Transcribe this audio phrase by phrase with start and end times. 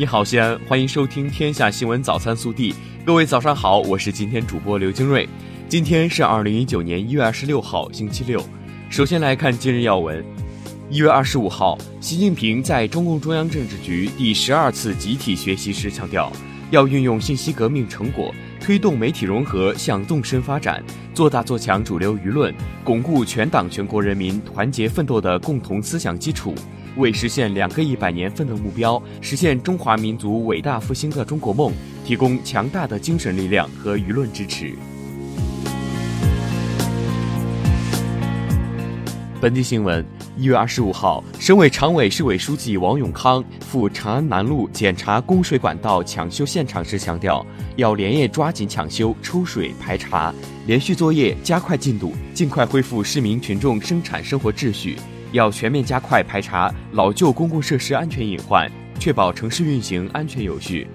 [0.00, 2.72] 你好，西安，欢迎收听《天下新闻早餐速递》。
[3.04, 5.28] 各位早上好，我是今天主播刘金瑞。
[5.68, 8.42] 今天是二零一九年一月二十六号，星期六。
[8.88, 10.24] 首先来看今日要闻。
[10.88, 16.32] 一月二十五号，习近平在中共中央政治局第十二次集体学习时强调，
[16.70, 26.54] 要运用信息革命成果，推动媒体融合向纵深发展，做大做强主流舆论，巩固全党全国人民团结奋斗的共同思想基础。
[27.00, 31.72] 为实现两个一百年奋斗目标，实现中华民族伟大复兴的中国梦，
[32.04, 34.76] 提供强大的精神力量和舆论支持。
[39.40, 40.04] 本地新闻：
[40.36, 47.44] 一月二十五号，省委常委、市委书记王永康赴长安南路检查供水管道抢修现场时强调，
[47.76, 50.34] 要连夜抓紧抢修、抽水、排查，
[50.66, 54.96] 连续作业，加快进度，尽快恢复市民群众生产生活秩序。
[55.32, 60.86] 要全面加快排查老旧公共设施安全隐患，确保城市运行安全有序。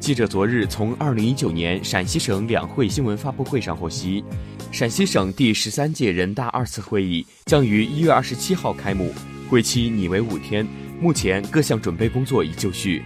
[0.00, 4.24] 记者昨日从2019年陕西省两会新闻发布会上获悉，
[4.72, 9.12] 陕西省第十三届人大二次会议将于1月27号开幕，
[9.48, 10.66] 会期拟为五天，
[11.00, 13.02] 目前各项准备工作已就绪。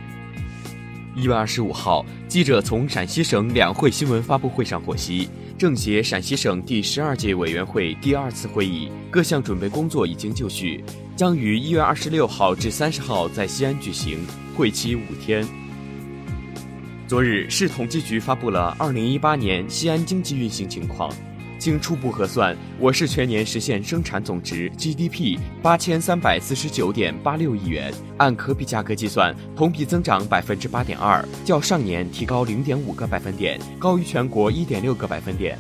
[1.17, 5.27] 1月25号，记者从陕西省两会新闻发布会上获悉。
[5.57, 10.85] 政协陕西省第十二届委员会第二次会议各项准备工作已经就绪，
[11.17, 14.19] 将于一月二十六号至三十号在西安举行，
[14.55, 15.43] 会期五天。
[17.09, 21.11] 昨日，市统计局发布了二零一八年西安经济运行情况。
[21.59, 35.59] 经初步核算，我市全年实现生产总值 GDP 八千三百四十九点八六亿元，按可比价格计算，同比增长百分之八点二，较上年提高零点五个百分点，高于全国一点六个百分点。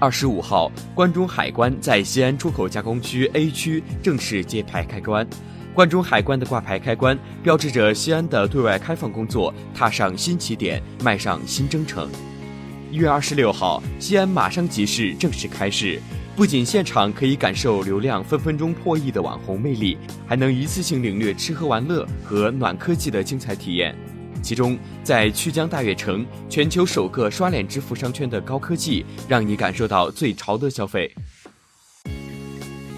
[0.00, 5.26] 二十五号，关中海关在西安出口加工区 A 区正式揭牌开关，
[5.74, 12.08] 关中海关的挂牌开关，标志着西安的对外开放工作踏上新起点，迈上新征程。
[12.90, 16.00] 一月二十六号，西安马上集市正式开市，
[16.34, 23.94] 不仅现场可以感受流量分分钟破亿的网红魅力，还能一次性领略吃喝玩乐和暖科技的精彩体验。
[24.42, 31.14] 其中，在曲江大悦城，全球首个刷脸支付商圈的高科技，让你感受到最潮的消费。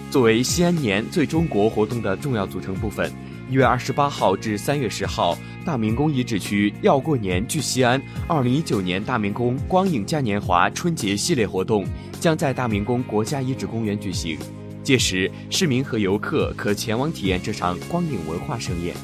[0.08, 3.12] 作为西安年最中国活动的重要组成部分，
[3.50, 5.36] 一月二十八号至三月十号。
[5.64, 11.84] 大明宫遗址区要过年聚西安，二零一九年大明宫光影嘉年华春节系列活动
[12.18, 14.38] 将在大明宫国家遗址公园举行，
[14.82, 18.94] 届时市民和游客可前往体验这场光影文化盛宴。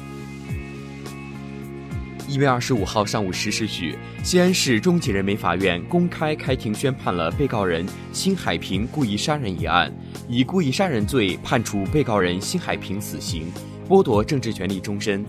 [2.27, 9.93] 一月二十五号上午十时许，西安市中级人民法院公开开庭宣判了被告人辛海平故意杀人一案，
[10.27, 13.45] 以故意杀人罪判处被告人辛海平死刑，
[13.87, 15.23] 剥夺政治权利终身。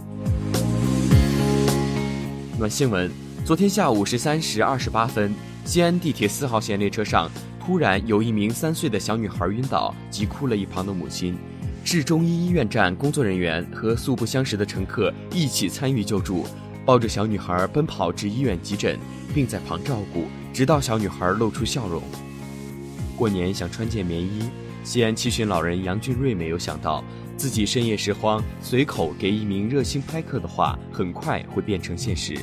[2.58, 3.08] 暖新闻：
[3.44, 5.32] 昨天下午十三时二十八分，
[5.64, 7.30] 西安地铁四号线列车上
[7.60, 11.38] 突然有一名三岁的小女孩晕倒，急哭了一旁的母亲。
[11.84, 16.44] 市中医医院站工作人员和素不相识的乘客一起参与救助，
[16.84, 18.98] 抱着小女孩奔跑至医院急诊，
[19.32, 22.02] 并在旁照顾，直到小女孩露出笑容。
[23.16, 24.50] 过年想穿件棉衣，
[24.88, 27.04] 西安七旬老人杨俊瑞没有想到。
[27.36, 32.34] 自己深夜拾荒，随口给一名热心拍客的话，很快会变成现实。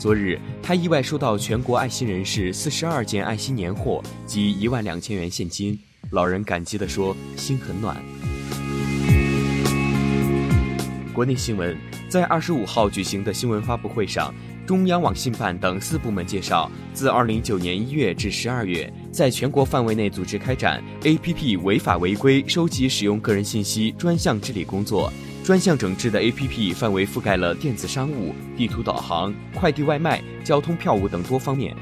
[0.00, 5.78] 昨日，他意外收到全国爱心人士四十二件爱心年货及一万两千元现金。
[6.10, 7.96] 老人感激地说：“心很暖。”
[11.14, 14.34] 国内新闻，在二十五号举行的新闻发布会上，
[14.66, 18.92] 中央网信办等四部门介绍，自二零一九年一月至十二月。
[19.12, 25.12] 在全国范围内组织开展 APP 违法违规收集使用个人信息专项治理工作，
[25.44, 31.76] 专项整治的 APP 范围覆盖了电子商务、地图导航、快递外卖、交通票务等多方面。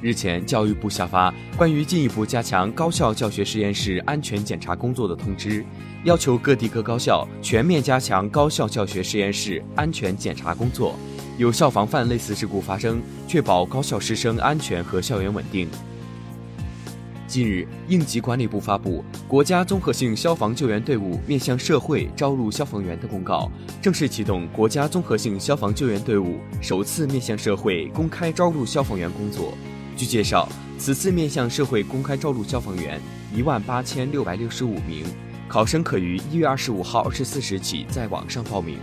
[0.00, 5.62] 日前，教育部下发关于进一步加强高校教学实验室安全检查工作的通知，
[6.04, 10.98] 要求各地各高校全面加强高校教学实验室安全检查工作，
[11.36, 15.68] 有效防范类似事故发生，确保高校师生安全和校园稳定。
[17.26, 23.50] 近日，应急管理部发布《国家综合性消防救援队伍面向社会招录消防员的公告》，
[23.82, 29.54] 正式启动国家综合性消防救援队伍首次面向社会公开招录消防员工作。
[29.96, 33.00] 据介绍，此次面向社会公开招录消防员
[33.34, 35.04] 一万八千六百六十五名，
[35.48, 38.78] 考生可于一月二十五号二十四时起在网上报名。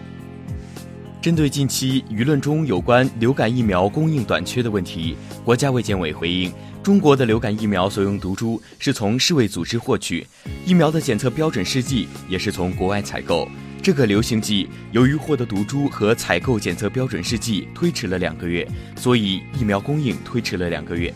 [1.24, 5.16] 针对近期舆论中有关流感疫苗供应短缺的问题，
[5.46, 6.52] 国家卫健委回应。
[6.84, 10.28] 中国的流感疫苗所用毒株是从世卫组织获取，
[10.66, 13.48] 疫苗的检测标准试剂也是从国外采购。
[13.82, 18.68] 这个流行季由于获得毒株和采购检测标准试剂推迟了两个月，
[18.98, 21.14] 所以疫苗供应推迟了两个月。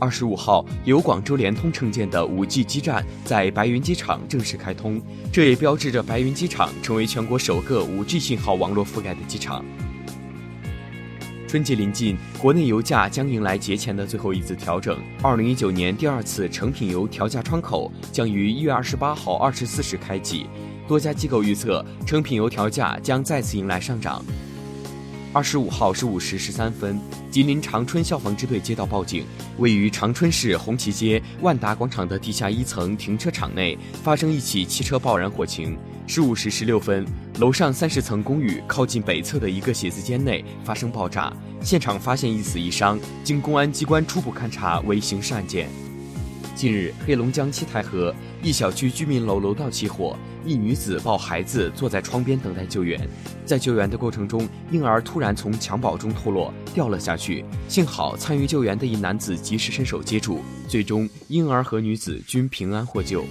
[0.00, 5.00] 二十五号，由广州联通承建的五 G 基站在白云机场正式开通，
[5.30, 9.62] 这也标志着白云机场成为全国首个五 G 信号网络覆盖的机场。
[11.46, 14.98] 春节临近，国内油价将迎来节前的最后一次调整。
[15.20, 20.46] 二零一九年第二次成品油调价窗口将于一月二十八号二十四时开启，
[20.88, 24.24] 多家机构预测成品油调价将再次迎来上涨。
[25.32, 26.98] 二十五号十五时十三分，
[27.30, 29.24] 吉林长春消防支队接到报警，
[29.58, 35.78] 位于长春市红旗街万达广场的地下一层停车场内发生一起汽车爆燃火情。
[36.08, 37.06] 十五时十六分，
[37.38, 45.68] 楼上三十层公寓靠近北侧的一个写字间内发生爆炸，现场发现一死一伤，经公安机关初步勘查为刑事案件。
[46.60, 50.14] 近日，黑龙江七台河一小区居民楼楼道起火。
[50.44, 53.00] 一女子抱孩子坐在窗边等待救援，
[53.46, 57.42] 在救援的过程中，婴儿突然从襁褓中脱落，掉了下去。
[57.66, 63.24] 幸好参与救援的一男子及时伸手接住，最终婴儿和女子均平安获救。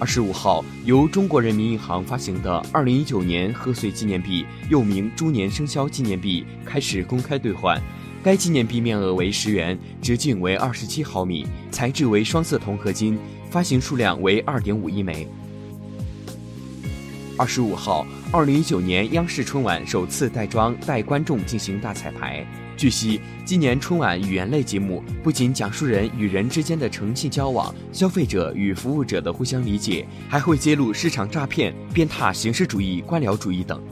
[0.00, 7.78] 二十五号，由中国人民银行发行的二零一九年贺岁纪念币，又名猪年生肖纪念币，开始公开兑换。
[8.22, 13.18] 该纪念币面额为十元，直径为二十七毫米，材质为双色铜合金，
[13.50, 15.26] 发行数量为二点五亿枚。
[17.36, 22.46] 二十五号，二零一九年央视春晚首次带妆带观众进行大彩排。
[22.76, 33.82] 据悉，今年春晚语言类节目不仅讲述人与人之间的诚信交往、消费者与服务者的互相理解，还会揭露市场诈骗、鞭挞形式主义、官僚主义等。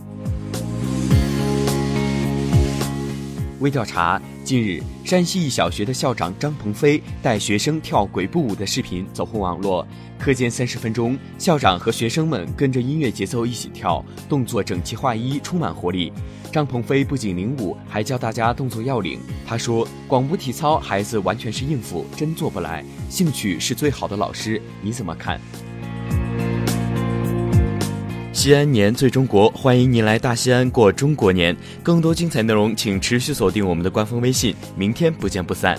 [3.60, 9.86] 微调查：近日，山西一小学的校长张鹏飞带学生跳鬼步舞的视频走红网络。
[10.18, 16.10] 课间三十分钟，校长和学生们跟着音乐节奏一起跳，动作整齐划一，充满活力。
[16.50, 19.20] 张鹏飞不仅领舞，还教大家动作要领。
[19.46, 22.82] 他说：“广播体操，孩子完全是应付，真做不来。
[23.10, 25.38] 兴趣是最好的老师，你怎么看？”
[28.40, 31.54] 西安年最中国，欢迎您来大西安过中国年。
[31.82, 34.54] 更多精彩内容，请持续锁定我们的官方微信。
[34.74, 35.78] 明天不见不散。